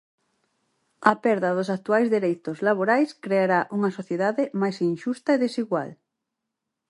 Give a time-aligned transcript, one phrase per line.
[1.11, 5.89] A perda dos actuais dereitos laborais creará unha sociedade máis inxusta e desigual.